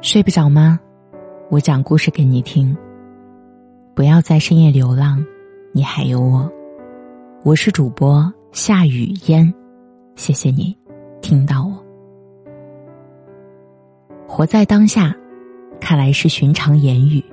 [0.00, 0.78] 睡不着吗？
[1.50, 2.76] 我讲故事给你听。
[3.96, 5.24] 不要在深夜流浪，
[5.72, 6.48] 你还有我。
[7.42, 9.52] 我是主播夏雨嫣，
[10.14, 10.76] 谢谢你
[11.20, 11.84] 听到我。
[14.28, 15.12] 活在当下，
[15.80, 17.24] 看来是寻常言语，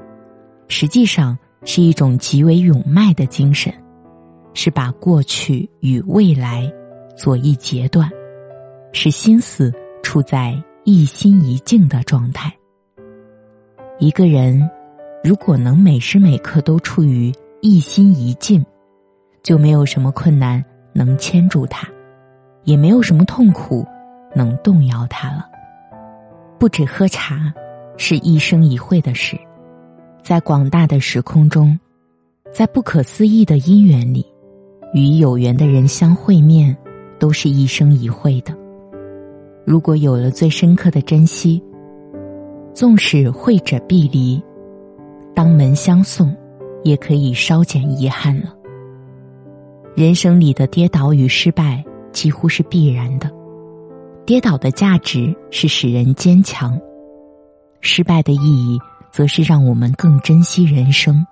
[0.67, 3.71] 实际上是一种极为勇迈的精神，
[4.55, 6.67] 是把过去与未来
[7.15, 8.09] 做一截断，
[8.91, 9.71] 使心思
[10.01, 10.59] 处在。
[10.87, 12.55] 一心一境的状态。
[13.97, 14.69] 一个人
[15.23, 18.63] 如果能每时每刻都处于一心一境，
[19.41, 21.87] 就没有什么困难能牵住他，
[22.65, 23.83] 也没有什么痛苦
[24.35, 25.49] 能动摇他了。
[26.59, 27.51] 不止喝茶
[27.97, 29.35] 是一生一会的事，
[30.21, 31.79] 在广大的时空中，
[32.53, 34.23] 在不可思议的因缘里，
[34.93, 36.77] 与有缘的人相会面，
[37.17, 38.55] 都是一生一会的。
[39.65, 41.61] 如果有了最深刻的珍惜，
[42.71, 44.39] 纵使会者必离，
[45.33, 46.31] 当门相送，
[46.83, 48.53] 也可以稍减遗憾了。
[49.95, 53.31] 人生里的跌倒与失败几乎是必然的，
[54.23, 56.79] 跌倒的价值是使人坚强，
[57.81, 58.77] 失败的意义
[59.11, 61.25] 则是让我们更珍惜人生。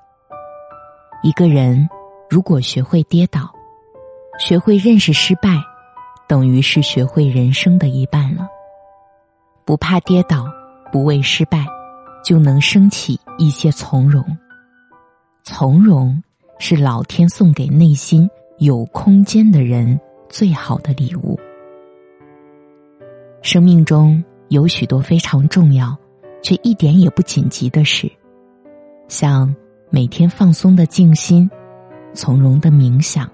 [1.21, 1.87] 一个人
[2.29, 3.41] 如果学会跌倒，
[4.39, 5.61] 学会认识失败。
[6.33, 8.47] 等于是学会人生的一半了。
[9.65, 10.51] 不怕跌倒，
[10.91, 11.63] 不畏失败，
[12.25, 14.25] 就能升起一些从容。
[15.43, 16.19] 从容
[16.57, 21.39] 是老天送给内心有空间的人最好的礼物。
[23.43, 25.95] 生命中有许多非常重要，
[26.41, 28.11] 却一点也不紧急的事，
[29.07, 29.55] 像
[29.91, 31.47] 每天放松的静心，
[32.15, 33.29] 从容的冥想，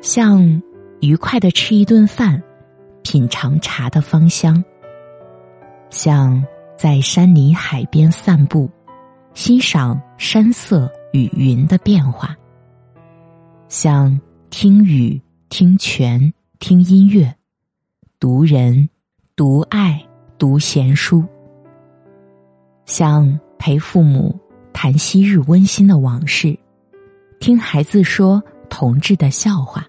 [0.00, 0.62] 像。
[1.02, 2.40] 愉快的吃一顿饭，
[3.02, 4.62] 品尝茶的芳香。
[5.90, 6.40] 像
[6.78, 8.70] 在山林海边散步，
[9.34, 12.36] 欣赏山色与云的变化。
[13.66, 14.16] 像
[14.48, 17.34] 听雨、听泉、听音乐，
[18.20, 18.88] 读人、
[19.34, 20.00] 读爱、
[20.38, 21.24] 读闲书。
[22.86, 24.38] 像陪父母
[24.72, 26.56] 谈昔日温馨的往事，
[27.40, 28.40] 听孩子说
[28.70, 29.84] 同志的笑话。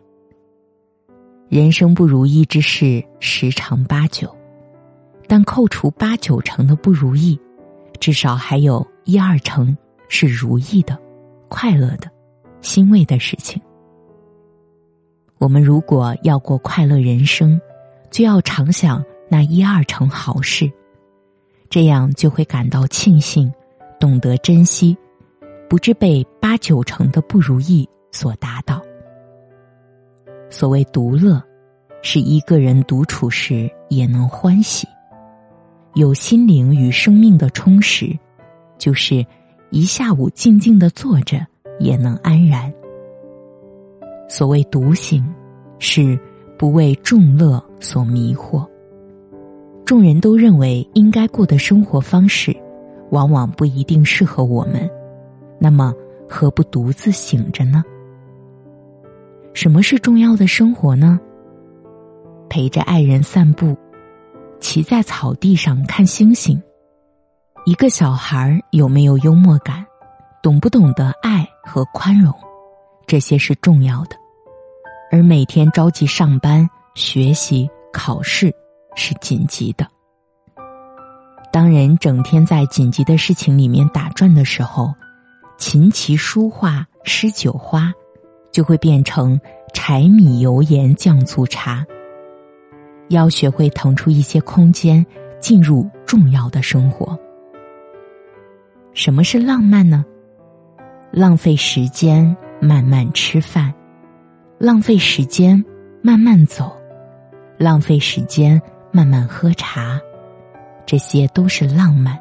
[1.50, 4.36] 人生不如意之事十常八九，
[5.28, 7.40] 但扣除八九成的不如意，
[8.00, 9.76] 至少还有一二成
[10.10, 10.98] 是如意的、
[11.48, 12.10] 快乐的、
[12.62, 13.62] 欣慰的事情。
[15.38, 17.60] 我们如果要过快乐人生，
[18.10, 20.72] 就要常想那一二成好事，
[21.70, 23.52] 这样就会感到庆幸，
[24.00, 24.98] 懂得珍惜，
[25.70, 28.83] 不致被八九成的不如意所打倒。
[30.54, 31.42] 所谓独乐，
[32.04, 34.88] 是一个人独处时也能欢喜，
[35.96, 38.16] 有心灵与生命的充实，
[38.78, 39.26] 就是
[39.72, 41.44] 一下午静静的坐着
[41.80, 42.72] 也能安然。
[44.30, 45.26] 所谓独行，
[45.80, 46.20] 是
[46.56, 48.64] 不为众乐所迷惑。
[49.84, 52.56] 众人都认为应该过的生活方式，
[53.10, 54.88] 往往不一定适合我们，
[55.58, 55.92] 那么
[56.30, 57.84] 何不独自醒着呢？
[59.54, 61.20] 什么是重要的生活呢？
[62.50, 63.78] 陪着爱人散步，
[64.60, 66.62] 骑在草地上看星星。
[67.66, 69.86] 一个小孩有没有幽默感，
[70.42, 72.34] 懂不懂得爱和宽容，
[73.08, 74.18] 这些是重要的。
[75.12, 78.54] 而每天着急上班、学习、考试
[78.96, 79.88] 是紧急的。
[81.52, 84.92] 当人整天在紧急的事情里面打转的时候，
[85.58, 87.94] 琴棋书画诗酒花。
[88.54, 89.38] 就会变成
[89.74, 91.86] 柴米油盐酱醋茶。
[93.10, 95.06] 要学会腾出一些空间，
[95.42, 97.20] 进入重要的生活。
[98.94, 100.06] 什么是浪漫呢？
[101.12, 103.74] 浪费时间慢慢吃饭，
[104.58, 105.64] 浪费时间
[106.02, 106.72] 慢慢走，
[107.58, 108.60] 浪费时间
[108.92, 110.00] 慢慢喝茶，
[110.86, 112.18] 这些都是浪漫。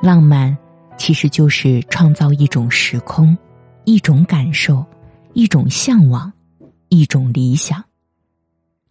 [0.00, 0.56] 浪漫
[0.96, 3.36] 其实就是创造一种时空。
[3.84, 4.84] 一种感受，
[5.32, 6.32] 一种向往，
[6.88, 7.82] 一种理想，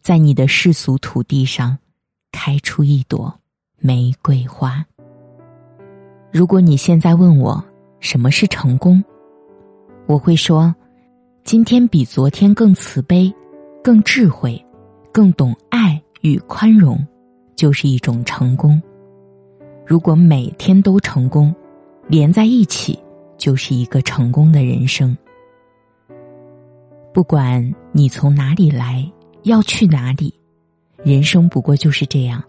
[0.01, 1.77] 在你的世俗土地上
[2.31, 3.33] 开出一朵
[3.77, 4.85] 玫瑰花。
[6.31, 7.63] 如果你现在问我
[7.99, 9.03] 什么是成功，
[10.07, 10.73] 我会说：
[11.43, 13.33] 今天比昨天更慈悲、
[13.81, 14.61] 更智慧、
[15.11, 17.05] 更懂爱与宽容，
[17.55, 18.81] 就是一种成功。
[19.85, 21.53] 如果每天都成功，
[22.07, 22.99] 连在一起。
[23.41, 25.17] 就是一个成功的人生。
[27.11, 29.03] 不管你从哪里来，
[29.41, 30.31] 要去哪里，
[31.03, 32.43] 人生不过就是这样，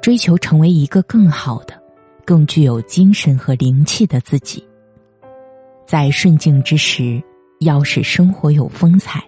[0.00, 1.74] 追求成为一个更好的、
[2.24, 4.64] 更具有精神和灵气的自己。
[5.84, 7.20] 在顺境之时，
[7.58, 9.18] 要使生活有风采；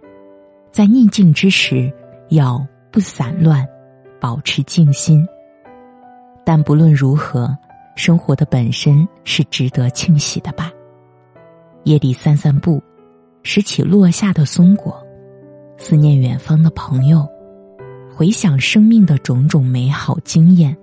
[0.70, 1.92] 在逆境之时，
[2.28, 3.66] 要不散乱，
[4.20, 5.26] 保持静心。
[6.44, 7.52] 但不论如何，
[7.96, 10.70] 生活的本身是值得庆喜的吧。
[11.84, 12.82] 夜里散散步，
[13.42, 15.00] 拾起落下的松果，
[15.76, 17.28] 思念远方的朋友，
[18.14, 20.76] 回想生命的种种美好经验。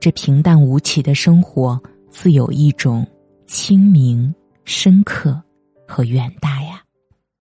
[0.00, 1.80] 这平淡无奇的生活，
[2.10, 3.06] 自有一种
[3.46, 4.34] 清明。
[4.64, 5.42] 深刻
[5.86, 6.57] 和远大。